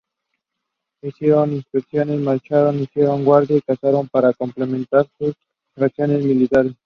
[1.03, 5.35] Hicieron inspecciones, marcharon, hicieron guardia y cazaron para complementar sus
[5.75, 6.73] raciones militares.